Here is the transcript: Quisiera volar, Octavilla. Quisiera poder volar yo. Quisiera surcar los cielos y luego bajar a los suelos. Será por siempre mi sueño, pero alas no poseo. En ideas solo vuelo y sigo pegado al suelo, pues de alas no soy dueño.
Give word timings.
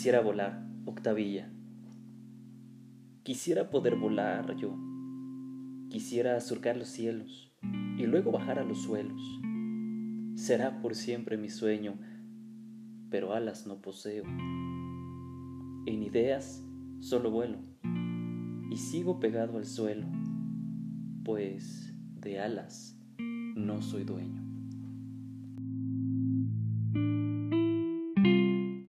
Quisiera 0.00 0.22
volar, 0.22 0.66
Octavilla. 0.86 1.50
Quisiera 3.22 3.68
poder 3.68 3.96
volar 3.96 4.56
yo. 4.56 4.74
Quisiera 5.90 6.40
surcar 6.40 6.78
los 6.78 6.88
cielos 6.88 7.52
y 7.98 8.06
luego 8.06 8.32
bajar 8.32 8.58
a 8.58 8.64
los 8.64 8.80
suelos. 8.80 9.20
Será 10.36 10.80
por 10.80 10.94
siempre 10.94 11.36
mi 11.36 11.50
sueño, 11.50 11.98
pero 13.10 13.34
alas 13.34 13.66
no 13.66 13.82
poseo. 13.82 14.24
En 15.84 16.02
ideas 16.02 16.64
solo 17.00 17.30
vuelo 17.30 17.58
y 18.70 18.78
sigo 18.78 19.20
pegado 19.20 19.58
al 19.58 19.66
suelo, 19.66 20.06
pues 21.26 21.92
de 22.22 22.40
alas 22.40 22.98
no 23.54 23.82
soy 23.82 24.04
dueño. 24.04 24.49